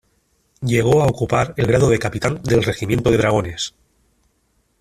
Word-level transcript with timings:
Llegó 0.61 1.03
a 1.03 1.05
ocupar 1.05 1.53
el 1.57 1.67
grado 1.67 1.87
de 1.87 1.99
Capitán 1.99 2.41
del 2.41 2.63
Regimiento 2.63 3.11
de 3.11 3.17
Dragones. 3.17 3.75